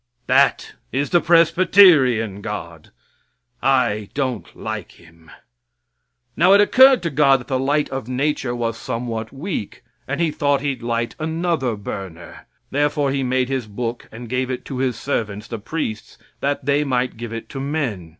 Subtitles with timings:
[0.25, 2.89] That is the Presbyterian God.
[3.61, 5.29] I don't like Him.
[6.35, 10.31] Now it occurred to God that the light of nature was somewhat weak, and He
[10.31, 12.47] thought He'd light another burner.
[12.71, 16.83] Therefore He made His book and gave it to His servants, the priests, that they
[16.83, 18.09] might give it to men.